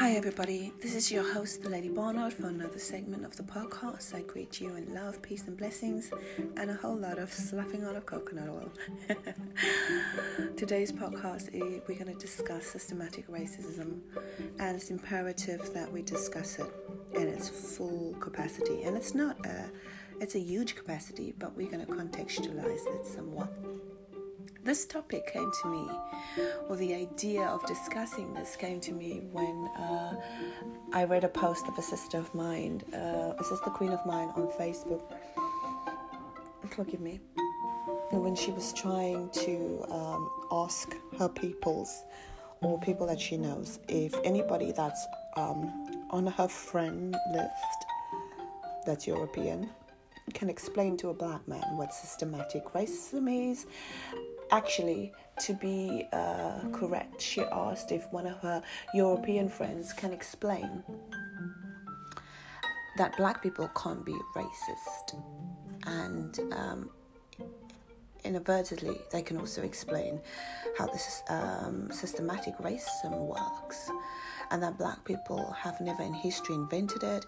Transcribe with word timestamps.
Hi, 0.00 0.12
everybody. 0.12 0.72
This 0.80 0.94
is 0.94 1.12
your 1.12 1.30
host, 1.34 1.62
the 1.62 1.68
Lady 1.68 1.90
Barnard, 1.90 2.32
for 2.32 2.46
another 2.46 2.78
segment 2.78 3.22
of 3.22 3.36
the 3.36 3.42
podcast. 3.42 4.14
I 4.14 4.22
greet 4.22 4.58
you 4.58 4.74
in 4.74 4.94
love, 4.94 5.20
peace, 5.20 5.46
and 5.46 5.58
blessings, 5.58 6.10
and 6.56 6.70
a 6.70 6.74
whole 6.74 6.96
lot 6.96 7.18
of 7.18 7.30
slapping 7.30 7.84
on 7.84 7.96
of 7.96 8.06
coconut 8.06 8.48
oil. 8.48 8.72
Today's 10.56 10.90
podcast, 10.90 11.48
eh, 11.54 11.80
we're 11.86 11.98
going 11.98 12.16
to 12.16 12.18
discuss 12.18 12.64
systematic 12.64 13.28
racism, 13.28 14.00
and 14.58 14.74
it's 14.74 14.90
imperative 14.90 15.70
that 15.74 15.92
we 15.92 16.00
discuss 16.00 16.58
it 16.58 16.72
in 17.12 17.28
its 17.28 17.50
full 17.50 18.16
capacity. 18.20 18.84
And 18.84 18.96
it's 18.96 19.14
not 19.14 19.44
a, 19.44 19.70
it's 20.18 20.34
a 20.34 20.40
huge 20.40 20.76
capacity, 20.76 21.34
but 21.38 21.54
we're 21.54 21.70
going 21.70 21.84
to 21.84 21.92
contextualize 21.92 22.86
it 22.86 23.04
somewhat. 23.04 23.52
This 24.62 24.84
topic 24.84 25.32
came 25.32 25.50
to 25.62 25.68
me, 25.68 25.88
or 26.68 26.76
the 26.76 26.94
idea 26.94 27.42
of 27.42 27.66
discussing 27.66 28.34
this 28.34 28.56
came 28.56 28.78
to 28.80 28.92
me 28.92 29.22
when 29.32 29.70
uh, 29.78 30.14
I 30.92 31.04
read 31.04 31.24
a 31.24 31.28
post 31.28 31.66
of 31.66 31.78
a 31.78 31.82
sister 31.82 32.18
of 32.18 32.34
mine, 32.34 32.82
uh, 32.92 33.32
a 33.38 33.44
sister 33.44 33.70
queen 33.70 33.90
of 33.90 34.04
mine 34.04 34.28
on 34.36 34.48
Facebook. 34.58 35.02
Forgive 36.68 37.00
me. 37.00 37.20
When 38.10 38.36
she 38.36 38.50
was 38.50 38.74
trying 38.74 39.30
to 39.30 39.84
um, 39.90 40.30
ask 40.52 40.94
her 41.18 41.28
peoples 41.28 42.04
or 42.60 42.78
people 42.80 43.06
that 43.06 43.20
she 43.20 43.38
knows 43.38 43.78
if 43.88 44.14
anybody 44.24 44.72
that's 44.72 45.06
um, 45.38 46.04
on 46.10 46.26
her 46.26 46.48
friend 46.48 47.16
list 47.32 47.86
that's 48.84 49.06
European 49.06 49.70
can 50.34 50.50
explain 50.50 50.96
to 50.98 51.08
a 51.08 51.14
black 51.14 51.46
man 51.48 51.64
what 51.76 51.92
systematic 51.92 52.64
racism 52.74 53.50
is 53.50 53.66
Actually, 54.52 55.12
to 55.40 55.54
be 55.54 56.06
uh, 56.12 56.60
correct, 56.72 57.20
she 57.22 57.42
asked 57.42 57.92
if 57.92 58.10
one 58.12 58.26
of 58.26 58.36
her 58.38 58.62
European 58.94 59.48
friends 59.48 59.92
can 59.92 60.12
explain 60.12 60.82
that 62.96 63.16
black 63.16 63.42
people 63.42 63.70
can't 63.80 64.04
be 64.04 64.16
racist. 64.36 65.22
And 65.86 66.38
um, 66.52 66.90
inadvertently, 68.24 69.00
they 69.12 69.22
can 69.22 69.38
also 69.38 69.62
explain 69.62 70.20
how 70.76 70.86
this 70.86 71.22
um, 71.28 71.90
systematic 71.92 72.56
racism 72.58 73.12
works, 73.12 73.88
and 74.50 74.62
that 74.62 74.76
black 74.78 75.04
people 75.04 75.52
have 75.52 75.80
never 75.80 76.02
in 76.02 76.12
history 76.12 76.56
invented 76.56 77.02
it 77.02 77.24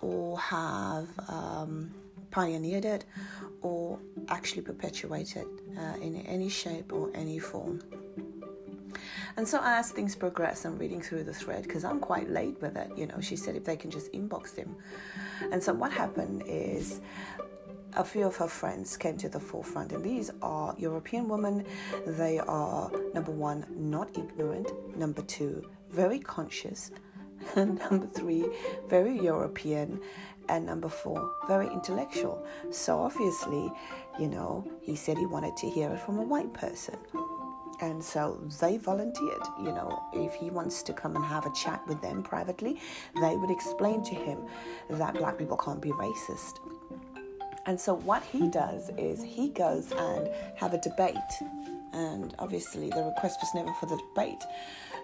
or 0.00 0.38
have 0.38 1.08
um, 1.28 1.94
pioneered 2.30 2.84
it 2.84 3.04
or 3.62 3.98
actually 4.28 4.62
perpetuated 4.62 5.46
uh, 5.78 5.96
in 6.00 6.16
any 6.26 6.48
shape 6.48 6.92
or 6.92 7.10
any 7.14 7.38
form. 7.38 7.80
And 9.36 9.46
so 9.46 9.60
as 9.62 9.90
things 9.90 10.14
progress, 10.14 10.64
I'm 10.64 10.78
reading 10.78 11.02
through 11.02 11.24
the 11.24 11.34
thread 11.34 11.64
because 11.64 11.84
I'm 11.84 11.98
quite 11.98 12.30
late 12.30 12.60
with 12.60 12.76
it. 12.76 12.90
You 12.96 13.06
know, 13.06 13.20
she 13.20 13.36
said 13.36 13.56
if 13.56 13.64
they 13.64 13.76
can 13.76 13.90
just 13.90 14.12
inbox 14.12 14.54
him. 14.54 14.76
And 15.50 15.62
so 15.62 15.72
what 15.72 15.92
happened 15.92 16.44
is 16.46 17.00
a 17.96 18.04
few 18.04 18.26
of 18.26 18.36
her 18.36 18.48
friends 18.48 18.96
came 18.96 19.16
to 19.18 19.28
the 19.28 19.40
forefront, 19.40 19.92
and 19.92 20.04
these 20.04 20.30
are 20.42 20.74
European 20.78 21.28
women. 21.28 21.64
They 22.06 22.38
are 22.38 22.90
number 23.12 23.32
one, 23.32 23.66
not 23.70 24.16
ignorant, 24.16 24.70
number 24.96 25.22
two, 25.22 25.64
very 25.90 26.18
conscious, 26.18 26.90
and 27.56 27.78
number 27.90 28.06
three, 28.06 28.46
very 28.88 29.18
European, 29.18 30.00
and 30.48 30.66
number 30.66 30.88
four, 30.88 31.34
very 31.46 31.66
intellectual. 31.68 32.44
So 32.70 32.98
obviously, 32.98 33.72
you 34.18 34.28
know, 34.28 34.64
he 34.80 34.96
said 34.96 35.18
he 35.18 35.26
wanted 35.26 35.56
to 35.58 35.70
hear 35.70 35.90
it 35.90 36.00
from 36.00 36.18
a 36.18 36.22
white 36.22 36.52
person. 36.52 36.96
And 37.80 38.02
so 38.02 38.40
they 38.60 38.76
volunteered, 38.76 39.42
you 39.58 39.72
know, 39.72 40.02
if 40.12 40.34
he 40.34 40.50
wants 40.50 40.82
to 40.84 40.92
come 40.92 41.16
and 41.16 41.24
have 41.24 41.44
a 41.44 41.52
chat 41.52 41.82
with 41.88 42.00
them 42.00 42.22
privately, 42.22 42.80
they 43.20 43.36
would 43.36 43.50
explain 43.50 44.02
to 44.04 44.14
him 44.14 44.38
that 44.90 45.14
black 45.14 45.38
people 45.38 45.56
can't 45.56 45.82
be 45.82 45.90
racist. 45.90 46.60
And 47.66 47.80
so 47.80 47.94
what 47.94 48.22
he 48.22 48.48
does 48.48 48.90
is 48.96 49.22
he 49.22 49.48
goes 49.48 49.90
and 49.92 50.28
have 50.56 50.74
a 50.74 50.78
debate. 50.78 51.16
And 51.94 52.34
obviously 52.38 52.90
the 52.90 53.04
request 53.04 53.38
was 53.40 53.54
never 53.54 53.72
for 53.80 53.86
the 53.86 54.00
debate 54.10 54.42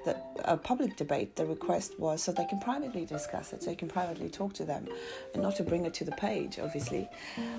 the, 0.04 0.16
a 0.44 0.56
public 0.56 0.96
debate, 0.96 1.36
the 1.36 1.46
request 1.46 1.98
was 1.98 2.22
so 2.22 2.32
they 2.32 2.46
can 2.46 2.58
privately 2.58 3.04
discuss 3.04 3.52
it, 3.52 3.62
so 3.62 3.70
you 3.70 3.76
can 3.76 3.88
privately 3.88 4.28
talk 4.28 4.52
to 4.54 4.64
them, 4.64 4.88
and 5.34 5.42
not 5.42 5.56
to 5.56 5.62
bring 5.62 5.84
it 5.84 5.94
to 5.94 6.04
the 6.04 6.12
page, 6.12 6.58
obviously. 6.58 7.08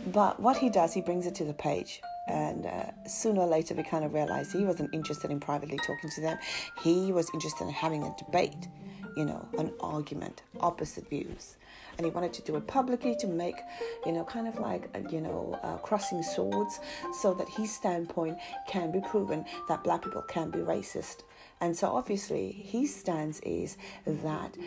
But 0.07 0.39
what 0.39 0.57
he 0.57 0.69
does, 0.69 0.93
he 0.93 1.01
brings 1.01 1.25
it 1.25 1.35
to 1.35 1.43
the 1.43 1.53
page. 1.53 2.01
And 2.27 2.65
uh, 2.65 2.91
sooner 3.07 3.41
or 3.41 3.47
later, 3.47 3.73
we 3.73 3.83
kind 3.83 4.05
of 4.05 4.13
realized 4.13 4.53
he 4.53 4.63
wasn't 4.63 4.93
interested 4.93 5.31
in 5.31 5.39
privately 5.39 5.77
talking 5.77 6.09
to 6.09 6.21
them. 6.21 6.37
He 6.83 7.11
was 7.11 7.29
interested 7.33 7.65
in 7.65 7.71
having 7.71 8.03
a 8.03 8.15
debate, 8.17 8.67
you 9.15 9.25
know, 9.25 9.47
an 9.57 9.71
argument, 9.79 10.43
opposite 10.59 11.09
views 11.09 11.57
and 12.01 12.07
he 12.07 12.15
wanted 12.15 12.33
to 12.33 12.41
do 12.41 12.55
it 12.55 12.65
publicly 12.65 13.15
to 13.15 13.27
make, 13.27 13.61
you 14.07 14.11
know, 14.11 14.23
kind 14.23 14.47
of 14.47 14.57
like, 14.57 14.89
uh, 14.95 15.07
you 15.11 15.21
know, 15.21 15.59
uh, 15.61 15.77
crossing 15.77 16.23
swords 16.23 16.79
so 17.21 17.31
that 17.35 17.47
his 17.47 17.71
standpoint 17.71 18.39
can 18.67 18.91
be 18.91 18.99
proven 19.01 19.45
that 19.67 19.83
black 19.83 20.01
people 20.01 20.23
can 20.23 20.49
be 20.49 20.57
racist. 20.57 21.17
And 21.59 21.77
so 21.77 21.89
obviously 21.89 22.53
his 22.53 22.93
stance 22.93 23.39
is 23.41 23.77
that 24.07 24.57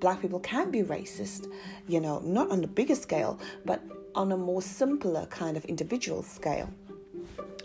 black 0.00 0.20
people 0.20 0.40
can 0.40 0.72
be 0.72 0.82
racist, 0.82 1.48
you 1.86 2.00
know, 2.00 2.18
not 2.24 2.50
on 2.50 2.60
the 2.60 2.66
bigger 2.66 2.96
scale, 2.96 3.38
but 3.64 3.80
on 4.16 4.32
a 4.32 4.36
more 4.36 4.60
simpler 4.60 5.26
kind 5.26 5.56
of 5.56 5.64
individual 5.66 6.24
scale. 6.24 6.68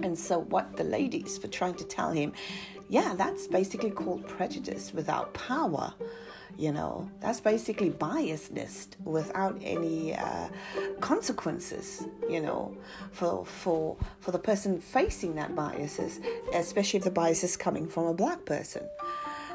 And 0.02 0.16
so 0.16 0.38
what 0.38 0.78
the 0.78 0.84
ladies 0.84 1.40
were 1.42 1.50
trying 1.50 1.76
to 1.76 1.84
tell 1.84 2.12
him, 2.12 2.32
yeah, 2.90 3.16
that's 3.18 3.48
basically 3.48 3.90
called 3.90 4.28
prejudice 4.28 4.94
without 4.94 5.34
power 5.34 5.96
you 6.58 6.72
know 6.72 7.10
that's 7.20 7.40
basically 7.40 7.90
biasness 7.90 8.88
without 9.04 9.58
any 9.64 10.16
uh, 10.16 10.48
consequences 11.00 12.06
you 12.30 12.40
know 12.40 12.76
for 13.12 13.46
for 13.46 13.98
for 14.20 14.32
the 14.32 14.40
person 14.40 14.80
facing 14.80 15.36
that 15.36 15.56
biases 15.56 16.20
especially 16.54 16.98
if 16.98 17.04
the 17.04 17.12
bias 17.12 17.44
is 17.44 17.58
coming 17.58 17.88
from 17.88 18.06
a 18.06 18.14
black 18.14 18.46
person. 18.46 18.88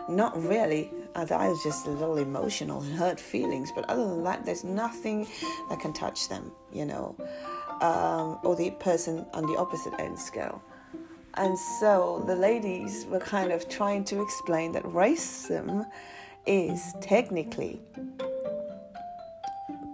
Not 0.09 0.43
really. 0.43 0.91
I 1.15 1.25
was 1.25 1.63
just 1.63 1.87
a 1.87 1.91
little 1.91 2.17
emotional 2.17 2.81
and 2.81 2.97
hurt 2.97 3.21
feelings 3.21 3.71
but 3.75 3.85
other 3.91 4.07
than 4.07 4.23
that 4.25 4.47
there's 4.47 4.65
nothing 4.65 5.27
that 5.69 5.81
can 5.81 5.93
touch 5.93 6.29
them 6.29 6.53
you 6.73 6.87
know 6.87 7.15
um, 7.81 8.39
or 8.43 8.57
the 8.57 8.71
person 8.73 9.27
on 9.35 9.47
the 9.47 9.57
opposite 9.57 9.95
end 9.99 10.19
scale. 10.19 10.63
And 11.35 11.57
so 11.59 12.25
the 12.27 12.35
ladies 12.35 13.07
were 13.07 13.21
kind 13.21 13.53
of 13.53 13.69
trying 13.69 14.05
to 14.05 14.23
explain 14.23 14.73
that 14.73 14.83
racism 14.85 15.87
is 16.47 16.95
technically 17.01 17.81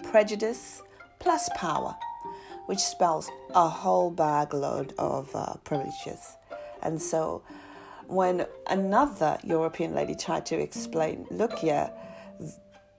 prejudice 0.03 0.82
plus 1.19 1.49
power, 1.56 1.97
which 2.66 2.78
spells 2.78 3.31
a 3.55 3.69
whole 3.69 4.10
bag 4.10 4.54
load 4.54 4.94
of 4.99 5.34
uh, 5.34 5.54
privileges. 5.65 6.37
And 6.83 7.00
so 7.00 7.43
when 8.06 8.47
another 8.69 9.38
European 9.43 9.94
lady 9.94 10.15
tried 10.15 10.47
to 10.47 10.59
explain, 10.60 11.27
look 11.31 11.59
here, 11.59 11.91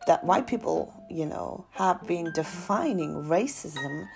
that 0.08 0.24
white 0.24 0.48
people, 0.48 0.94
you 1.10 1.26
know, 1.26 1.66
have 1.72 2.06
been 2.06 2.32
defining 2.34 3.24
racism 3.24 4.08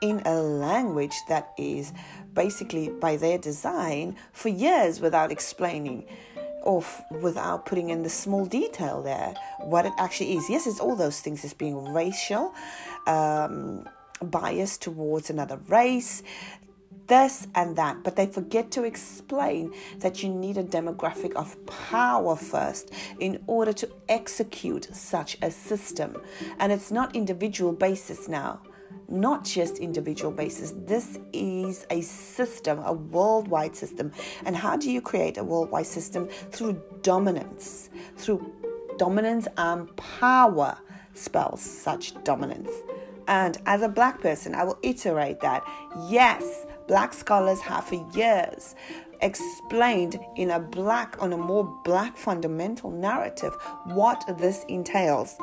in 0.00 0.22
a 0.24 0.34
language 0.40 1.14
that 1.28 1.52
is 1.58 1.92
basically 2.32 2.88
by 2.88 3.16
their 3.16 3.38
design 3.38 4.16
for 4.32 4.48
years 4.48 5.00
without 5.00 5.30
explaining 5.30 6.06
off 6.64 7.02
without 7.22 7.66
putting 7.66 7.90
in 7.90 8.02
the 8.02 8.10
small 8.10 8.44
detail 8.46 9.02
there 9.02 9.34
what 9.60 9.86
it 9.86 9.92
actually 9.98 10.36
is. 10.36 10.48
Yes 10.48 10.66
it's 10.66 10.80
all 10.80 10.96
those 10.96 11.20
things. 11.20 11.44
It's 11.44 11.54
being 11.54 11.92
racial 11.92 12.54
um, 13.06 13.88
bias 14.22 14.76
towards 14.78 15.30
another 15.30 15.58
race 15.68 16.22
this 17.10 17.48
and 17.56 17.74
that, 17.74 18.04
but 18.04 18.14
they 18.14 18.26
forget 18.26 18.70
to 18.70 18.84
explain 18.84 19.74
that 19.98 20.22
you 20.22 20.28
need 20.28 20.56
a 20.56 20.62
demographic 20.62 21.32
of 21.34 21.56
power 21.66 22.36
first 22.36 22.92
in 23.18 23.42
order 23.48 23.72
to 23.72 23.90
execute 24.08 24.88
such 24.94 25.36
a 25.42 25.50
system. 25.50 26.16
And 26.60 26.70
it's 26.70 26.92
not 26.92 27.16
individual 27.16 27.72
basis 27.72 28.28
now 28.28 28.60
not 29.10 29.44
just 29.44 29.78
individual 29.78 30.30
basis. 30.30 30.72
This 30.86 31.18
is 31.32 31.86
a 31.90 32.00
system, 32.00 32.78
a 32.80 32.92
worldwide 32.92 33.76
system. 33.76 34.12
And 34.44 34.56
how 34.56 34.76
do 34.76 34.90
you 34.90 35.00
create 35.00 35.36
a 35.38 35.44
worldwide 35.44 35.86
system? 35.86 36.28
Through 36.28 36.82
dominance, 37.02 37.90
through 38.16 38.52
dominance 38.98 39.48
and 39.56 39.94
power 39.96 40.78
spells 41.14 41.60
such 41.60 42.22
dominance. 42.24 42.70
And 43.28 43.58
as 43.66 43.82
a 43.82 43.88
black 43.88 44.20
person, 44.20 44.54
I 44.54 44.64
will 44.64 44.78
iterate 44.82 45.40
that 45.40 45.64
yes, 46.08 46.66
black 46.88 47.12
scholars 47.12 47.60
have 47.60 47.84
for 47.84 48.04
years 48.16 48.74
explained 49.22 50.18
in 50.36 50.50
a 50.50 50.58
black, 50.58 51.16
on 51.22 51.32
a 51.32 51.36
more 51.36 51.64
black 51.84 52.16
fundamental 52.16 52.90
narrative 52.90 53.54
what 53.84 54.24
this 54.38 54.64
entails. 54.68 55.36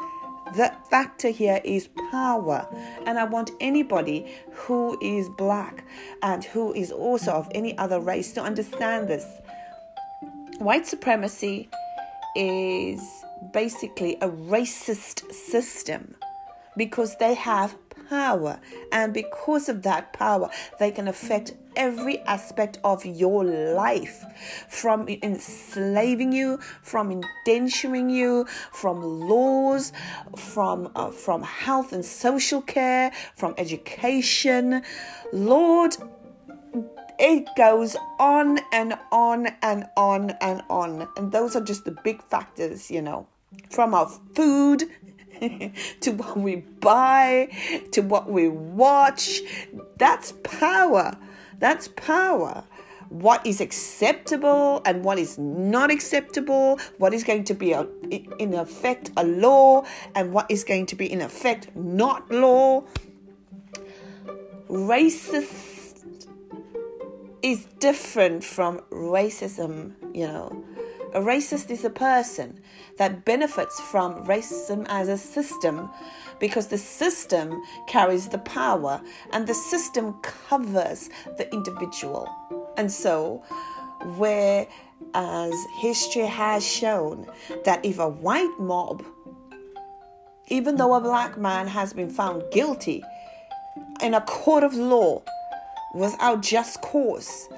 The 0.56 0.74
factor 0.90 1.30
here 1.30 1.62
is 1.64 1.90
power. 2.12 2.68
And 3.06 3.20
I 3.20 3.26
want 3.26 3.52
anybody 3.60 4.26
who 4.52 4.98
is 5.02 5.30
black 5.38 5.86
and 6.24 6.44
who 6.44 6.74
is 6.74 6.92
also 6.92 7.32
of 7.32 7.48
any 7.54 7.78
other 7.78 8.00
race 8.00 8.34
to 8.34 8.42
understand 8.42 9.08
this. 9.08 9.26
White 10.60 10.88
supremacy 10.88 11.70
is 12.36 13.02
basically 13.52 14.16
a 14.22 14.30
racist 14.30 15.32
system 15.32 16.16
because 16.76 17.16
they 17.18 17.34
have 17.34 17.76
power. 18.10 18.60
And 18.92 19.14
because 19.14 19.70
of 19.70 19.84
that 19.84 20.14
power, 20.14 20.50
they 20.80 20.92
can 20.92 21.08
affect 21.08 21.54
every 21.78 22.20
aspect 22.22 22.80
of 22.84 23.06
your 23.06 23.46
life 23.46 24.26
from 24.68 25.08
enslaving 25.08 26.34
you, 26.34 26.58
from 26.82 27.22
indenturing 27.22 28.12
you, 28.12 28.46
from 28.72 29.02
laws, 29.02 29.94
from, 30.36 30.92
uh, 30.96 31.12
from 31.12 31.44
health 31.44 31.94
and 31.94 32.04
social 32.04 32.62
care, 32.62 33.12
from 33.36 33.54
education. 33.58 34.82
Lord, 35.32 35.96
it 37.20 37.48
goes 37.56 37.96
on 38.20 38.60
and 38.72 38.98
on 39.12 39.48
and 39.62 39.86
on 39.96 40.32
and 40.42 40.62
on. 40.70 41.08
And 41.16 41.32
those 41.32 41.56
are 41.56 41.62
just 41.64 41.86
the 41.86 41.92
big 41.92 42.22
factors, 42.24 42.92
you 42.92 43.02
know, 43.02 43.28
from 43.70 43.94
our 43.94 44.08
food 44.36 44.84
to 46.02 46.12
what 46.12 46.38
we 46.38 46.58
buy, 46.58 47.50
to 47.92 48.02
what 48.02 48.30
we 48.30 48.50
watch. 48.50 49.42
That's 49.98 50.34
power. 50.44 51.18
That's 51.60 51.88
power. 51.90 52.64
What 53.10 53.46
is 53.46 53.62
acceptable 53.62 54.82
and 54.86 55.04
what 55.04 55.18
is 55.18 55.38
not 55.38 55.92
acceptable, 55.92 56.80
what 56.98 57.14
is 57.14 57.24
going 57.24 57.46
to 57.46 57.54
be 57.54 57.72
a, 57.72 57.88
in 58.38 58.54
effect 58.54 59.12
a 59.16 59.24
law, 59.24 59.86
and 60.14 60.34
what 60.34 60.52
is 60.52 60.64
going 60.64 60.88
to 60.88 60.96
be 60.96 61.12
in 61.12 61.22
effect 61.22 61.74
not 61.76 62.30
law. 62.30 62.84
Racist 64.70 66.04
is 67.42 67.66
different 67.80 68.44
from 68.44 68.80
racism, 68.92 69.94
you 70.14 70.28
know. 70.28 70.66
A 71.14 71.22
racist 71.22 71.72
is 71.72 71.86
a 71.86 71.90
person 71.90 72.60
that 72.98 73.24
benefits 73.24 73.80
from 73.80 74.26
racism 74.26 74.86
as 74.90 75.08
a 75.08 75.18
system 75.18 75.90
because 76.40 76.68
the 76.68 76.78
system 76.78 77.62
carries 77.88 78.30
the 78.30 78.38
power 78.40 79.02
and 79.32 79.48
the 79.48 79.54
system 79.54 80.14
covers 80.22 81.10
the 81.38 81.52
individual. 81.54 82.30
And 82.78 82.92
so, 82.92 83.44
whereas 84.18 85.56
history 85.80 86.26
has 86.26 86.66
shown 86.66 87.28
that 87.66 87.84
if 87.84 88.00
a 88.00 88.10
white 88.10 88.56
mob, 88.60 89.04
even 90.50 90.78
though 90.78 90.94
a 90.94 91.02
black 91.02 91.38
man 91.38 91.68
has 91.68 91.94
been 91.94 92.10
found 92.10 92.44
guilty 92.52 93.04
in 94.02 94.14
a 94.14 94.22
court 94.22 94.64
of 94.64 94.74
law 94.74 95.22
without 95.94 96.42
just 96.42 96.82
cause, 96.82 97.50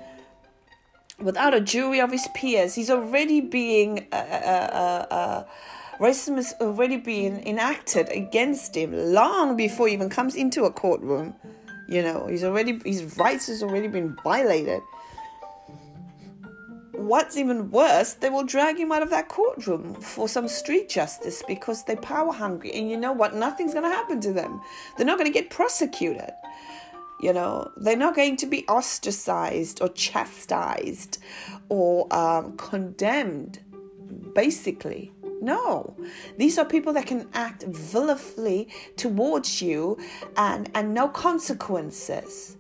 without 1.22 1.54
a 1.54 1.62
jury 1.62 2.00
of 2.00 2.12
his 2.12 2.28
peers. 2.34 2.76
He's 2.76 2.90
already 2.90 3.42
being, 3.42 4.08
uh, 4.12 4.16
uh, 4.16 4.70
uh, 5.10 5.14
uh, 5.14 5.44
racism 6.00 6.36
has 6.36 6.54
already 6.62 6.98
been 6.98 7.40
enacted 7.46 8.10
against 8.10 8.76
him 8.76 8.94
long 8.94 9.58
before 9.58 9.88
he 9.88 9.94
even 9.94 10.10
comes 10.10 10.36
into 10.36 10.64
a 10.64 10.72
courtroom. 10.72 11.36
You 11.88 12.04
know, 12.04 12.28
he's 12.28 12.44
already, 12.44 12.80
his 12.86 13.18
rights 13.18 13.48
has 13.48 13.64
already 13.64 13.88
been 13.88 14.16
violated. 14.24 14.82
What's 16.92 17.38
even 17.38 17.72
worse, 17.72 18.14
they 18.14 18.30
will 18.30 18.44
drag 18.44 18.78
him 18.78 18.92
out 18.92 19.02
of 19.02 19.10
that 19.10 19.30
courtroom 19.30 19.96
for 19.96 20.28
some 20.28 20.48
street 20.48 20.90
justice 20.90 21.42
because 21.48 21.84
they're 21.86 21.96
power 21.96 22.32
hungry. 22.32 22.72
And 22.74 22.90
you 22.90 22.98
know 22.98 23.14
what? 23.14 23.36
Nothing's 23.36 23.74
going 23.74 23.90
to 23.90 23.96
happen 23.96 24.22
to 24.22 24.34
them. 24.34 24.62
They're 24.98 25.06
not 25.06 25.18
going 25.18 25.32
to 25.32 25.34
get 25.34 25.50
prosecuted. 25.50 26.32
You 27.22 27.34
know, 27.34 27.72
they're 27.78 27.98
not 27.98 28.16
going 28.16 28.38
to 28.38 28.46
be 28.46 28.66
ostracized 28.68 29.82
or 29.82 29.90
chastised 29.90 31.18
or 31.68 32.14
um, 32.14 32.56
condemned, 32.56 33.60
basically. 34.34 35.12
No, 35.42 35.96
these 36.38 36.58
are 36.58 36.66
people 36.66 36.94
that 36.94 37.06
can 37.06 37.30
act 37.34 37.64
vilifully 37.66 38.68
towards 38.98 39.62
you 39.62 39.98
and, 40.36 40.70
and 40.74 40.94
no 40.94 41.08
consequences. 41.08 42.58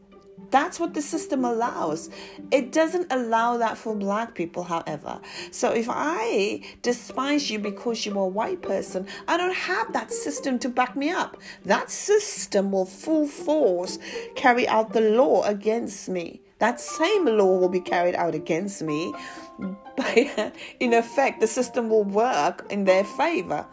That's 0.51 0.79
what 0.79 0.93
the 0.93 1.01
system 1.01 1.45
allows. 1.45 2.09
It 2.51 2.71
doesn't 2.71 3.11
allow 3.11 3.57
that 3.57 3.77
for 3.77 3.95
black 3.95 4.33
people, 4.33 4.63
however. 4.63 5.19
So 5.51 5.71
if 5.71 5.87
I 5.89 6.61
despise 6.81 7.51
you 7.51 7.59
because 7.59 8.05
you're 8.05 8.17
a 8.17 8.27
white 8.27 8.61
person, 8.61 9.05
I 9.27 9.37
don't 9.37 9.55
have 9.55 9.93
that 9.93 10.11
system 10.11 10.57
to 10.59 10.69
back 10.69 10.95
me 10.95 11.09
up. 11.09 11.37
That 11.65 11.91
system 11.91 12.71
will 12.71 12.85
full 12.85 13.27
force 13.27 13.99
carry 14.35 14.67
out 14.67 14.93
the 14.93 15.01
law 15.01 15.43
against 15.43 16.09
me. 16.09 16.41
That 16.59 16.79
same 16.79 17.25
law 17.25 17.57
will 17.57 17.69
be 17.69 17.79
carried 17.79 18.15
out 18.15 18.35
against 18.35 18.81
me. 18.81 19.13
But 19.57 20.53
in 20.79 20.93
effect, 20.93 21.39
the 21.39 21.47
system 21.47 21.89
will 21.89 22.03
work 22.03 22.65
in 22.69 22.85
their 22.85 23.03
favor. 23.03 23.65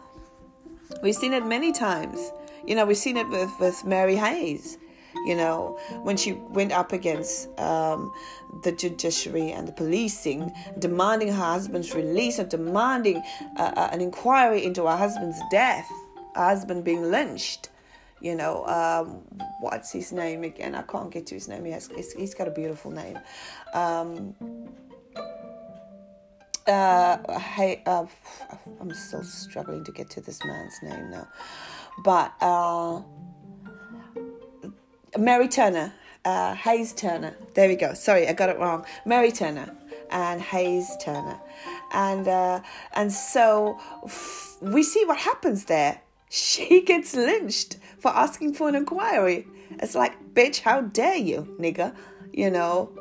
We've 1.03 1.15
seen 1.15 1.33
it 1.33 1.45
many 1.45 1.71
times. 1.71 2.31
You 2.65 2.75
know, 2.75 2.85
we've 2.85 2.97
seen 2.97 3.17
it 3.17 3.27
with, 3.29 3.51
with 3.59 3.85
Mary 3.85 4.15
Hayes 4.15 4.77
you 5.25 5.35
know, 5.35 5.77
when 6.03 6.17
she 6.17 6.33
went 6.33 6.71
up 6.71 6.93
against 6.93 7.47
um, 7.59 8.13
the 8.63 8.71
judiciary 8.71 9.51
and 9.51 9.67
the 9.67 9.71
policing, 9.71 10.53
demanding 10.79 11.29
her 11.29 11.33
husband's 11.33 11.93
release 11.93 12.39
and 12.39 12.49
demanding 12.49 13.21
uh, 13.57 13.73
uh, 13.75 13.89
an 13.91 14.01
inquiry 14.01 14.63
into 14.63 14.85
her 14.85 14.95
husband's 14.95 15.39
death, 15.51 15.85
her 16.35 16.45
husband 16.45 16.83
being 16.83 17.11
lynched. 17.11 17.69
You 18.19 18.35
know, 18.35 18.65
um, 18.65 19.21
what's 19.59 19.91
his 19.91 20.11
name 20.11 20.43
again? 20.43 20.73
I 20.75 20.81
can't 20.81 21.11
get 21.11 21.27
to 21.27 21.35
his 21.35 21.47
name. 21.47 21.65
He 21.65 21.71
has, 21.71 21.89
he's 22.17 22.33
got 22.33 22.47
a 22.47 22.51
beautiful 22.51 22.91
name. 22.91 23.19
Um, 23.73 24.35
uh, 26.67 27.39
hey, 27.39 27.81
uh, 27.85 28.05
I'm 28.81 28.93
still 28.93 29.23
struggling 29.23 29.83
to 29.85 29.91
get 29.91 30.09
to 30.11 30.21
this 30.21 30.43
man's 30.43 30.81
name 30.83 31.11
now. 31.11 31.27
But 32.03 32.33
uh, 32.41 33.01
Mary 35.17 35.47
Turner, 35.47 35.93
uh, 36.25 36.53
Hayes 36.55 36.93
Turner. 36.93 37.35
There 37.53 37.69
we 37.69 37.75
go. 37.75 37.93
Sorry, 37.93 38.27
I 38.27 38.33
got 38.33 38.49
it 38.49 38.59
wrong. 38.59 38.85
Mary 39.05 39.31
Turner 39.31 39.75
and 40.11 40.41
Hayes 40.41 40.89
Turner, 41.01 41.39
and 41.93 42.27
uh, 42.27 42.61
and 42.93 43.11
so 43.11 43.79
f- 44.05 44.57
we 44.61 44.83
see 44.83 45.05
what 45.05 45.17
happens 45.17 45.65
there. 45.65 46.01
She 46.29 46.81
gets 46.81 47.15
lynched 47.15 47.77
for 48.07 48.15
asking 48.15 48.53
for 48.53 48.69
an 48.69 48.75
inquiry. 48.75 49.45
It's 49.79 49.93
like, 49.93 50.33
bitch, 50.33 50.61
how 50.61 50.81
dare 50.81 51.17
you, 51.17 51.55
nigga? 51.59 51.93
You 52.31 52.49
know, 52.49 52.91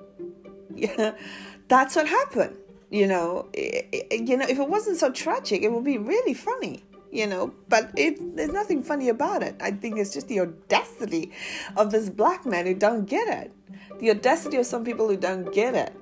yeah, 0.75 1.15
that's 1.69 1.95
what 1.95 2.09
happened. 2.09 2.57
You 2.91 3.07
know, 3.07 3.49
it, 3.53 3.89
it, 3.93 4.29
you 4.29 4.37
know, 4.37 4.47
if 4.49 4.59
it 4.59 4.69
wasn't 4.69 4.99
so 4.99 5.11
tragic, 5.11 5.63
it 5.63 5.71
would 5.73 5.85
be 5.85 5.99
really 5.99 6.35
funny 6.35 6.83
you 7.13 7.25
know 7.25 7.55
but 7.69 7.93
it, 7.97 8.37
there's 8.37 8.51
nothing 8.51 8.83
funny 8.83 9.09
about 9.09 9.41
it 9.41 9.55
i 9.61 9.71
think 9.71 9.97
it's 9.97 10.13
just 10.13 10.27
the 10.27 10.41
audacity 10.41 11.31
of 11.77 11.93
this 11.93 12.11
black 12.11 12.45
man 12.45 12.67
who 12.67 12.75
don't 12.75 13.05
get 13.05 13.29
it 13.29 13.53
the 13.99 14.11
audacity 14.11 14.57
of 14.57 14.67
some 14.67 14.85
people 14.85 15.09
who 15.09 15.17
don't 15.17 15.53
get 15.53 15.75
it 15.75 15.95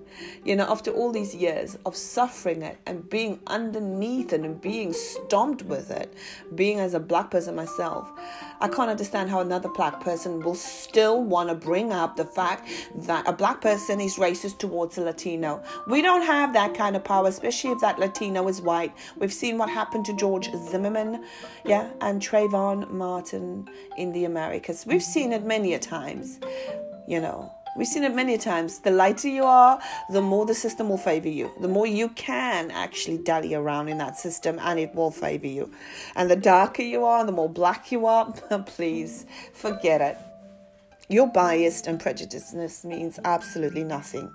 you 0.44 0.56
know, 0.56 0.66
after 0.71 0.90
all 0.90 1.12
these 1.12 1.35
years 1.35 1.76
of 1.87 1.97
suffering 1.97 2.62
it 2.62 2.78
and 2.87 3.09
being 3.09 3.40
underneath 3.47 4.33
it 4.33 4.40
and 4.40 4.61
being 4.61 4.92
stomped 4.92 5.62
with 5.62 5.90
it, 5.90 6.12
being 6.54 6.80
as 6.80 6.94
a 6.94 7.00
black 7.00 7.30
person 7.30 7.54
myself, 7.54 8.11
I 8.61 8.68
can't 8.68 8.90
understand 8.90 9.30
how 9.30 9.40
another 9.40 9.68
black 9.68 10.00
person 10.00 10.40
will 10.40 10.54
still 10.54 11.23
want 11.23 11.49
to 11.49 11.54
bring 11.54 11.92
up 11.92 12.16
the 12.16 12.25
fact 12.25 12.68
that 12.97 13.28
a 13.28 13.33
black 13.33 13.61
person 13.61 14.00
is 14.00 14.16
racist 14.16 14.59
towards 14.59 14.99
a 14.99 15.02
Latino. 15.02 15.62
We 15.88 16.02
don't 16.02 16.23
have 16.23 16.52
that 16.54 16.75
kind 16.75 16.97
of 16.97 17.04
power, 17.04 17.28
especially 17.28 17.71
if 17.71 17.80
that 17.80 17.99
Latino 17.99 18.47
is 18.49 18.61
white. 18.61 18.94
We've 19.16 19.33
seen 19.33 19.59
what 19.59 19.68
happened 19.68 20.04
to 20.06 20.16
George 20.16 20.50
Zimmerman, 20.68 21.25
yeah, 21.64 21.90
and 22.00 22.21
Trayvon 22.23 22.90
Martin 22.90 23.68
in 23.97 24.12
the 24.12 24.25
Americas. 24.25 24.85
We've 24.87 25.02
seen 25.02 25.33
it 25.33 25.44
many 25.44 25.75
a 25.75 25.78
times, 25.78 26.38
you 27.07 27.21
know. 27.21 27.53
We've 27.77 27.89
seen 27.89 28.05
it 28.05 28.15
many 28.15 28.39
times. 28.39 28.79
The 28.79 28.93
lighter 28.93 29.27
you 29.27 29.43
are, 29.43 29.81
the 30.09 30.23
more 30.23 30.47
the 30.47 30.55
system 30.55 30.89
will 30.89 30.97
favor 30.97 31.29
you. 31.29 31.51
The 31.61 31.67
more 31.67 31.89
you 31.89 32.09
can 32.11 32.71
actually 32.71 33.19
dally 33.19 33.55
around 33.55 33.89
in 33.89 33.99
that 33.99 34.17
system 34.17 34.61
and 34.63 34.79
it 34.79 34.95
will 34.95 35.11
favor 35.11 35.49
you. 35.49 35.73
And 36.15 36.31
the 36.31 36.37
darker 36.37 36.83
you 36.83 37.05
are, 37.05 37.27
the 37.27 37.33
more 37.33 37.49
black 37.49 37.91
you 37.91 38.07
are, 38.07 38.33
please 38.67 39.27
forget 39.53 40.01
it. 40.01 40.17
Your 41.09 41.27
biased 41.27 41.89
and 41.89 41.99
prejudicedness 42.01 42.85
means 42.85 43.19
absolutely 43.25 43.83
nothing. 43.83 44.33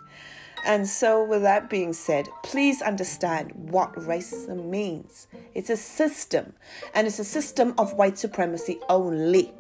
And 0.66 0.86
so, 0.88 1.24
with 1.24 1.42
that 1.44 1.70
being 1.70 1.94
said, 1.94 2.28
please 2.44 2.82
understand 2.82 3.54
what 3.56 3.94
racism 3.94 4.70
means. 4.70 5.28
It's 5.56 5.70
a 5.70 5.78
system, 5.78 6.54
and 6.94 7.08
it's 7.08 7.18
a 7.18 7.24
system 7.24 7.74
of 7.78 7.94
white 7.94 8.18
supremacy 8.18 8.78
only 8.90 9.54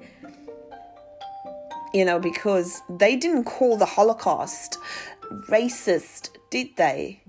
you 1.93 2.05
know, 2.05 2.19
because 2.19 2.81
they 2.89 3.15
didn't 3.15 3.46
call 3.46 3.77
the 3.77 3.86
Holocaust 3.86 4.77
racist, 5.50 6.31
did 6.50 6.75
they? 6.75 7.22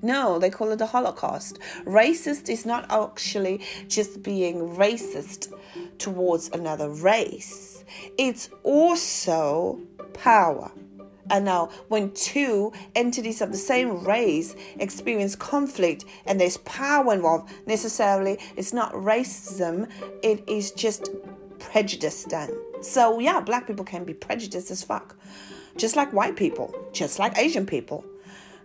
No, 0.00 0.38
they 0.38 0.50
call 0.50 0.70
it 0.70 0.76
the 0.76 0.86
Holocaust. 0.86 1.58
Racist 1.84 2.48
is 2.48 2.64
not 2.64 2.86
actually 2.90 3.60
just 3.88 4.22
being 4.22 4.76
racist 4.76 5.52
towards 5.98 6.48
another 6.50 6.88
race, 6.88 7.84
it's 8.16 8.50
also 8.62 9.80
power. 10.14 10.70
And 11.30 11.44
now, 11.44 11.68
when 11.88 12.12
two 12.12 12.72
entities 12.94 13.42
of 13.42 13.52
the 13.52 13.58
same 13.58 14.02
race 14.04 14.56
experience 14.78 15.36
conflict 15.36 16.06
and 16.24 16.40
there's 16.40 16.56
power 16.58 17.12
involved, 17.12 17.52
necessarily 17.66 18.38
it's 18.56 18.72
not 18.72 18.92
racism, 18.94 19.90
it 20.22 20.48
is 20.48 20.70
just 20.70 21.10
prejudice 21.58 22.24
then. 22.24 22.50
So, 22.80 23.18
yeah, 23.18 23.40
black 23.40 23.66
people 23.66 23.84
can 23.84 24.04
be 24.04 24.14
prejudiced 24.14 24.70
as 24.70 24.82
fuck. 24.82 25.16
Just 25.76 25.96
like 25.96 26.12
white 26.12 26.36
people, 26.36 26.74
just 26.92 27.18
like 27.18 27.38
Asian 27.38 27.66
people. 27.66 28.04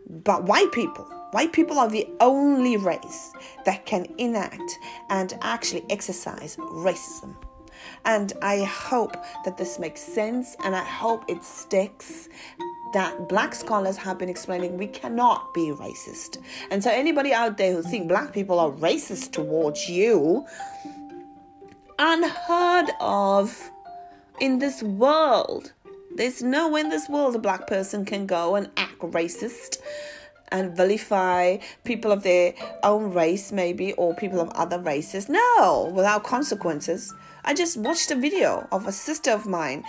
But 0.09 0.43
white 0.43 0.71
people, 0.71 1.05
white 1.31 1.53
people 1.53 1.79
are 1.79 1.89
the 1.89 2.07
only 2.19 2.77
race 2.77 3.31
that 3.65 3.85
can 3.85 4.07
enact 4.17 4.79
and 5.09 5.33
actually 5.41 5.85
exercise 5.89 6.55
racism. 6.57 7.35
And 8.05 8.33
I 8.41 8.63
hope 8.63 9.15
that 9.45 9.57
this 9.57 9.79
makes 9.79 10.01
sense 10.01 10.55
and 10.63 10.75
I 10.75 10.83
hope 10.83 11.25
it 11.27 11.43
sticks 11.43 12.29
that 12.93 13.27
black 13.27 13.55
scholars 13.55 13.97
have 13.97 14.19
been 14.19 14.29
explaining 14.29 14.77
we 14.77 14.87
cannot 14.87 15.53
be 15.53 15.71
racist. 15.71 16.37
And 16.69 16.83
so 16.83 16.91
anybody 16.91 17.33
out 17.33 17.57
there 17.57 17.73
who 17.73 17.81
think 17.81 18.07
black 18.07 18.33
people 18.33 18.59
are 18.59 18.71
racist 18.71 19.31
towards 19.31 19.89
you, 19.89 20.45
unheard 21.97 22.91
of 22.99 23.71
in 24.43 24.59
this 24.59 24.83
world. 24.83 25.71
There's 26.17 26.43
no 26.43 26.75
in 26.75 26.89
this 26.89 27.07
world 27.07 27.33
a 27.33 27.39
black 27.39 27.65
person 27.65 28.03
can 28.03 28.25
go 28.25 28.55
and 28.55 28.69
act 28.75 28.99
racist 28.99 29.77
and 30.49 30.75
vilify 30.75 31.59
people 31.85 32.11
of 32.11 32.23
their 32.23 32.53
own 32.83 33.13
race, 33.13 33.53
maybe, 33.53 33.93
or 33.93 34.13
people 34.13 34.41
of 34.41 34.49
other 34.49 34.79
races. 34.79 35.29
No, 35.29 35.89
without 35.95 36.25
consequences. 36.25 37.13
I 37.45 37.53
just 37.53 37.77
watched 37.77 38.11
a 38.11 38.15
video 38.15 38.67
of 38.73 38.85
a 38.85 38.91
sister 38.91 39.31
of 39.31 39.45
mine 39.45 39.85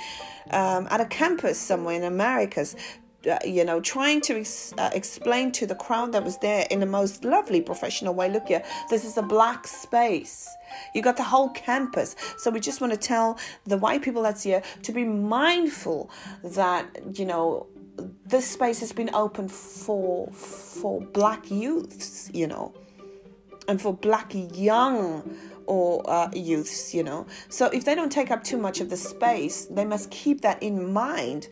um, 0.53 0.87
at 0.89 1.01
a 1.01 1.07
campus 1.07 1.59
somewhere 1.59 1.97
in 1.97 2.05
Americas 2.05 2.77
uh, 3.27 3.39
you 3.45 3.65
know, 3.65 3.81
trying 3.81 4.21
to 4.23 4.41
ex- 4.41 4.73
uh, 4.79 4.91
explain 4.93 5.53
to 5.53 5.67
the 5.67 5.75
crowd 5.75 6.13
that 6.13 6.25
was 6.25 6.39
there 6.39 6.67
in 6.71 6.81
the 6.81 6.87
most 6.87 7.25
lovely 7.25 7.61
professional 7.61 8.15
way 8.15 8.31
look 8.31 8.49
here, 8.49 8.63
this 8.91 9.05
is 9.05 9.17
a 9.17 9.23
black 9.23 9.67
space. 9.67 10.49
You 10.95 11.03
got 11.03 11.17
the 11.17 11.25
whole 11.25 11.51
campus. 11.51 12.17
So 12.39 12.51
we 12.51 12.61
just 12.61 12.81
want 12.81 12.93
to 12.93 12.99
tell 12.99 13.39
the 13.65 13.77
white 13.77 14.03
people 14.03 14.23
that's 14.23 14.43
here 14.43 14.63
to 14.83 14.93
be 14.93 15.05
mindful 15.05 16.11
that, 16.43 16.87
you 17.15 17.25
know, 17.25 17.67
this 18.27 18.51
space 18.51 18.81
has 18.81 18.93
been 18.93 19.11
open 19.15 19.49
for 19.49 20.31
for 20.33 21.01
black 21.01 21.51
youths, 21.51 22.31
you 22.35 22.47
know, 22.47 22.75
and 23.69 23.81
for 23.81 23.93
black 23.95 24.33
young 24.35 25.39
or 25.67 26.03
uh, 26.11 26.29
youths, 26.35 26.95
you 26.95 27.03
know. 27.03 27.27
So 27.49 27.67
if 27.67 27.85
they 27.85 27.95
don't 27.95 28.11
take 28.11 28.31
up 28.31 28.43
too 28.43 28.59
much 28.59 28.81
of 28.81 28.91
the 28.91 28.97
space, 28.97 29.67
they 29.67 29.85
must 29.85 30.11
keep 30.11 30.41
that 30.43 30.63
in 30.63 30.93
mind. 30.93 31.49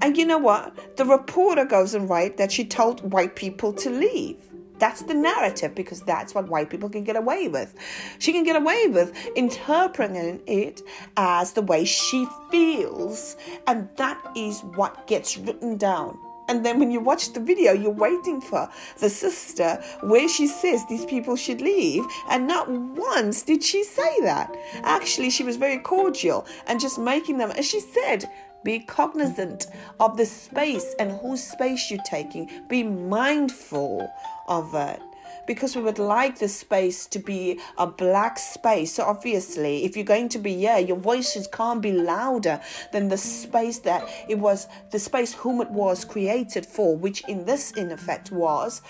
And 0.00 0.16
you 0.16 0.24
know 0.24 0.38
what? 0.38 0.96
The 0.96 1.04
reporter 1.04 1.64
goes 1.64 1.94
and 1.94 2.08
writes 2.08 2.36
that 2.38 2.52
she 2.52 2.64
told 2.64 3.12
white 3.12 3.36
people 3.36 3.72
to 3.74 3.90
leave. 3.90 4.36
That's 4.78 5.02
the 5.02 5.14
narrative 5.14 5.74
because 5.74 6.02
that's 6.02 6.34
what 6.34 6.48
white 6.48 6.70
people 6.70 6.88
can 6.88 7.02
get 7.02 7.16
away 7.16 7.48
with. 7.48 7.74
She 8.20 8.32
can 8.32 8.44
get 8.44 8.54
away 8.54 8.86
with 8.86 9.12
interpreting 9.34 10.40
it 10.46 10.82
as 11.16 11.52
the 11.52 11.62
way 11.62 11.84
she 11.84 12.26
feels, 12.50 13.36
and 13.66 13.88
that 13.96 14.24
is 14.36 14.60
what 14.76 15.06
gets 15.08 15.36
written 15.36 15.76
down. 15.78 16.16
And 16.48 16.64
then 16.64 16.78
when 16.78 16.90
you 16.90 17.00
watch 17.00 17.34
the 17.34 17.40
video, 17.40 17.72
you're 17.72 17.90
waiting 17.90 18.40
for 18.40 18.70
the 19.00 19.10
sister 19.10 19.82
where 20.00 20.28
she 20.28 20.46
says 20.46 20.82
these 20.86 21.04
people 21.04 21.36
should 21.36 21.60
leave. 21.60 22.06
And 22.30 22.48
not 22.48 22.70
once 22.70 23.42
did 23.42 23.62
she 23.62 23.84
say 23.84 24.20
that. 24.22 24.56
Actually, 24.82 25.28
she 25.28 25.44
was 25.44 25.56
very 25.56 25.78
cordial 25.78 26.46
and 26.66 26.80
just 26.80 26.98
making 26.98 27.36
them, 27.36 27.50
as 27.50 27.66
she 27.66 27.80
said, 27.80 28.24
be 28.64 28.80
cognizant 28.80 29.66
of 30.00 30.16
the 30.16 30.26
space 30.26 30.94
and 30.98 31.12
whose 31.12 31.42
space 31.42 31.90
you're 31.90 32.02
taking. 32.04 32.50
Be 32.68 32.82
mindful 32.82 34.12
of 34.48 34.74
it 34.74 35.00
because 35.48 35.74
we 35.74 35.82
would 35.82 35.98
like 35.98 36.38
the 36.38 36.48
space 36.48 37.06
to 37.06 37.18
be 37.18 37.58
a 37.78 37.86
black 37.86 38.38
space. 38.38 38.92
So 38.92 39.04
obviously, 39.04 39.84
if 39.84 39.96
you're 39.96 40.04
going 40.04 40.28
to 40.30 40.38
be 40.38 40.52
yeah, 40.52 40.78
your 40.78 40.98
voices 40.98 41.48
can't 41.48 41.80
be 41.80 41.92
louder 41.92 42.60
than 42.92 43.08
the 43.08 43.16
space 43.16 43.78
that 43.80 44.08
it 44.28 44.38
was, 44.38 44.68
the 44.92 44.98
space 44.98 45.32
whom 45.34 45.60
it 45.60 45.70
was 45.70 46.04
created 46.04 46.66
for, 46.66 46.96
which 46.96 47.26
in 47.28 47.44
this 47.46 47.72
in 47.72 47.90
effect 47.90 48.30
was 48.30 48.82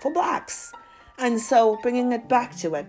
for 0.00 0.12
blacks. 0.12 0.72
And 1.18 1.40
so 1.40 1.78
bringing 1.82 2.12
it 2.12 2.28
back 2.28 2.56
to 2.58 2.74
it, 2.74 2.86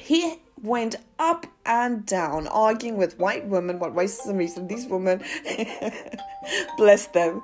he 0.00 0.40
went 0.62 0.96
up 1.18 1.46
and 1.66 2.06
down 2.06 2.46
arguing 2.48 2.96
with 2.96 3.18
white 3.18 3.46
women 3.46 3.78
what 3.78 3.94
racism 3.94 4.42
is 4.42 4.54
these 4.68 4.86
women 4.86 5.22
bless 6.76 7.06
them. 7.08 7.42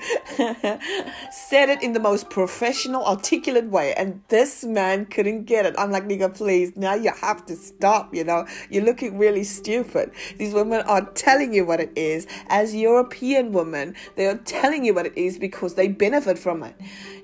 Said 1.31 1.69
it 1.69 1.83
in 1.83 1.93
the 1.93 2.01
most 2.01 2.31
professional 2.31 3.05
articulate 3.05 3.67
way 3.67 3.95
and 3.95 4.23
this 4.29 4.65
man 4.65 5.07
couldn't 5.07 5.45
get 5.45 5.67
it. 5.67 5.75
I'm 5.79 5.91
like 5.91 6.05
nigga 6.05 6.35
please 6.35 6.77
now 6.77 6.95
you 6.95 7.13
have 7.21 7.45
to 7.47 7.57
stop 7.57 8.15
you 8.15 8.25
know? 8.25 8.47
You're 8.71 8.85
looking 8.85 9.19
really 9.19 9.45
stupid. 9.45 10.13
These 10.39 10.55
women 10.55 10.83
are 10.83 11.05
telling 11.13 11.53
you 11.53 11.65
what 11.65 11.81
it 11.81 11.93
is. 11.97 12.27
As 12.49 12.75
european 12.75 13.53
women 13.53 13.95
they 14.17 14.27
are 14.27 14.39
telling 14.39 14.85
you 14.85 14.95
what 14.95 15.07
it 15.07 15.17
is 15.17 15.39
because 15.39 15.75
they 15.75 15.89
benefit 15.89 16.39
from 16.39 16.63
it 16.63 16.77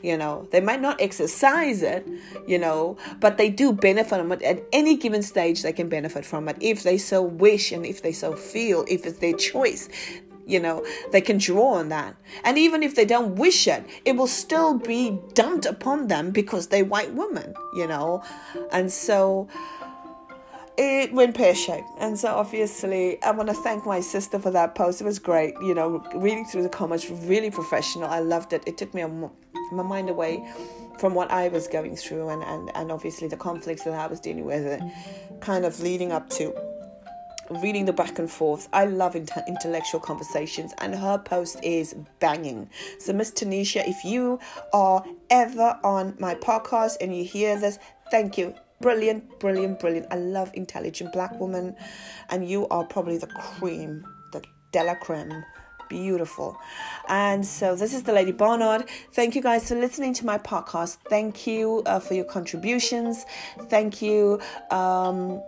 you 0.03 0.17
know? 0.17 0.49
They 0.51 0.61
might 0.61 0.81
not 0.81 1.01
exercise 1.01 1.83
it 1.83 2.07
you 2.47 2.59
know 2.59 2.97
but 3.21 3.39
they 3.39 3.49
do 3.49 3.73
benefit 3.73 4.19
from 4.19 4.33
it. 4.33 4.43
At 4.43 4.63
any 4.73 4.97
given 4.97 5.23
stage 5.23 5.63
they 5.63 5.73
can 5.73 5.89
benefit 5.89 6.25
from 6.25 6.49
it. 6.49 6.57
If 6.61 6.83
they 6.83 6.99
so 6.99 7.23
wish 7.23 7.73
and 7.73 7.87
if 7.87 8.03
they 8.03 8.13
so 8.13 8.35
feel 8.35 8.85
if 8.89 9.07
it's 9.07 9.19
their 9.19 9.35
choice 9.35 9.89
you 10.51 10.61
know 10.61 10.85
they 11.13 11.21
can 11.21 11.39
draw 11.39 11.75
on 11.75 11.89
that 11.89 12.15
and 12.45 12.59
even 12.59 12.83
if 12.83 12.95
they 12.95 13.05
don't 13.05 13.37
wish 13.37 13.67
it 13.67 13.85
it 14.05 14.17
will 14.17 14.27
still 14.27 14.79
be 14.79 15.19
dumped 15.35 15.67
upon 15.67 16.09
them 16.09 16.31
because 16.31 16.69
they're 16.69 16.85
white 16.85 17.13
women 17.15 17.55
you 17.75 17.87
know 17.87 18.23
and 18.73 18.91
so 18.93 19.49
it 20.83 21.13
went 21.13 21.37
pear 21.37 21.55
shaped. 21.55 21.89
And 21.99 22.19
so, 22.19 22.29
obviously, 22.29 23.23
I 23.23 23.33
want 23.33 23.51
to 23.51 23.55
thank 23.55 23.85
my 23.85 24.01
sister 24.01 24.39
for 24.39 24.51
that 24.53 24.75
post. 24.75 25.03
It 25.03 25.05
was 25.05 25.19
great, 25.19 25.53
you 25.61 25.75
know, 25.75 26.03
reading 26.15 26.47
through 26.47 26.63
the 26.63 26.71
comments, 26.71 27.11
really 27.11 27.51
professional. 27.51 28.09
I 28.09 28.21
loved 28.21 28.55
it. 28.55 28.63
It 28.67 28.79
took 28.79 28.95
me 28.95 29.03
a 29.03 29.09
my 29.73 29.83
mind 29.83 30.09
away 30.09 30.43
from 30.99 31.15
what 31.15 31.31
I 31.31 31.49
was 31.49 31.67
going 31.67 31.97
through 31.97 32.29
and, 32.29 32.43
and, 32.43 32.71
and 32.75 32.93
obviously 32.93 33.27
the 33.29 33.37
conflicts 33.37 33.85
that 33.85 33.95
I 33.95 34.07
was 34.07 34.21
dealing 34.21 34.45
with, 34.45 34.67
uh, 34.67 34.85
kind 35.41 35.65
of 35.65 35.81
leading 35.81 36.13
up 36.13 36.29
to 36.31 36.55
reading 37.63 37.85
the 37.85 37.93
back 37.93 38.19
and 38.19 38.31
forth. 38.31 38.69
I 38.73 38.87
love 38.87 39.17
inter- 39.17 39.45
intellectual 39.47 40.01
conversations, 40.01 40.73
and 40.79 40.95
her 40.95 41.19
post 41.19 41.59
is 41.63 41.95
banging. 42.19 42.71
So, 42.99 43.13
Miss 43.13 43.31
Tanisha, 43.31 43.87
if 43.87 44.05
you 44.05 44.39
are 44.73 45.05
ever 45.31 45.79
on 45.85 46.15
my 46.19 46.35
podcast 46.35 46.97
and 47.01 47.17
you 47.17 47.25
hear 47.25 47.59
this, 47.59 47.79
thank 48.11 48.39
you. 48.39 48.55
Brilliant, 48.81 49.39
brilliant, 49.41 49.79
brilliant. 49.79 50.07
I 50.11 50.17
love 50.17 50.51
intelligent 50.55 51.13
black 51.13 51.39
women, 51.39 51.77
and 52.31 52.49
you 52.49 52.67
are 52.69 52.85
probably 52.85 53.19
the 53.19 53.27
cream, 53.27 54.07
the 54.33 54.43
de 54.73 54.85
la 54.85 54.95
creme 54.95 55.45
beautiful. 55.91 56.57
And 57.09 57.45
so 57.45 57.75
this 57.77 57.93
is 57.93 58.05
the 58.05 58.13
Lady 58.13 58.33
Barnard. 58.33 58.89
Thank 59.13 59.35
you 59.35 59.43
guys 59.43 59.69
for 59.69 59.75
listening 59.75 60.15
to 60.15 60.25
my 60.25 60.39
podcast. 60.39 60.99
Thank 61.11 61.47
you 61.47 61.83
uh, 61.85 61.99
for 61.99 62.15
your 62.15 62.25
contributions. 62.25 63.27
Thank 63.69 64.01
you. 64.01 64.41
Um, 64.71 65.43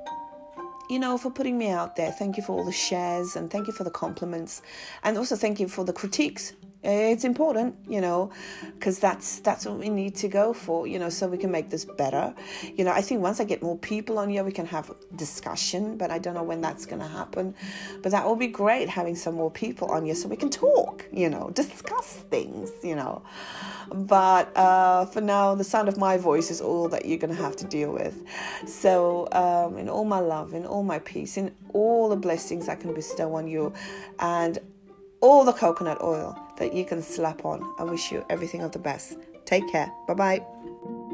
you 0.92 0.98
know, 0.98 1.16
for 1.16 1.30
putting 1.30 1.56
me 1.56 1.70
out 1.70 1.96
there. 1.96 2.12
Thank 2.12 2.36
you 2.36 2.42
for 2.42 2.52
all 2.52 2.64
the 2.64 2.72
shares 2.72 3.34
and 3.34 3.50
thank 3.50 3.66
you 3.66 3.72
for 3.72 3.82
the 3.82 3.90
compliments. 3.90 4.60
And 5.02 5.16
also 5.16 5.36
thank 5.36 5.58
you 5.58 5.66
for 5.66 5.84
the 5.84 5.92
critiques 5.92 6.52
it's 6.82 7.24
important 7.24 7.76
you 7.88 8.00
know 8.00 8.30
because 8.74 8.98
that's 8.98 9.38
that's 9.40 9.66
what 9.66 9.78
we 9.78 9.88
need 9.88 10.14
to 10.16 10.26
go 10.26 10.52
for 10.52 10.86
you 10.86 10.98
know 10.98 11.08
so 11.08 11.28
we 11.28 11.38
can 11.38 11.50
make 11.50 11.70
this 11.70 11.84
better. 11.84 12.34
You 12.74 12.84
know 12.84 12.90
i 12.90 13.00
think 13.00 13.22
once 13.22 13.40
i 13.40 13.44
get 13.44 13.62
more 13.62 13.78
people 13.78 14.18
on 14.18 14.28
here 14.28 14.42
we 14.42 14.52
can 14.52 14.66
have 14.66 14.90
discussion 15.16 15.96
but 15.96 16.10
i 16.10 16.18
don't 16.18 16.34
know 16.34 16.42
when 16.42 16.60
that's 16.60 16.86
going 16.86 17.00
to 17.00 17.08
happen. 17.08 17.54
But 18.02 18.12
that 18.12 18.24
will 18.26 18.36
be 18.36 18.48
great 18.48 18.88
having 18.88 19.14
some 19.14 19.34
more 19.34 19.50
people 19.50 19.88
on 19.88 20.04
here 20.04 20.14
so 20.14 20.28
we 20.28 20.36
can 20.36 20.50
talk 20.50 21.06
you 21.12 21.28
know 21.28 21.50
discuss 21.54 22.24
things 22.30 22.70
you 22.82 22.96
know. 22.96 23.22
But 23.92 24.56
uh, 24.56 25.06
for 25.06 25.20
now 25.20 25.54
the 25.54 25.64
sound 25.64 25.88
of 25.88 25.98
my 25.98 26.16
voice 26.16 26.50
is 26.50 26.60
all 26.60 26.88
that 26.88 27.06
you're 27.06 27.18
going 27.18 27.34
to 27.34 27.42
have 27.42 27.56
to 27.56 27.66
deal 27.66 27.92
with. 27.92 28.22
So 28.66 29.28
um, 29.32 29.76
in 29.76 29.88
all 29.88 30.04
my 30.04 30.18
love 30.18 30.54
in 30.54 30.66
all 30.66 30.82
my 30.82 30.98
peace 30.98 31.36
in 31.36 31.54
all 31.72 32.08
the 32.08 32.16
blessings 32.16 32.68
i 32.68 32.74
can 32.74 32.92
bestow 32.94 33.34
on 33.34 33.46
you 33.46 33.72
and 34.18 34.58
all 35.20 35.44
the 35.44 35.52
coconut 35.52 36.02
oil 36.02 36.38
that 36.56 36.72
you 36.74 36.84
can 36.84 37.02
slap 37.02 37.44
on. 37.44 37.74
I 37.78 37.84
wish 37.84 38.12
you 38.12 38.24
everything 38.28 38.62
of 38.62 38.72
the 38.72 38.78
best. 38.78 39.16
Take 39.44 39.70
care. 39.70 39.92
Bye 40.06 40.14
bye. 40.14 41.10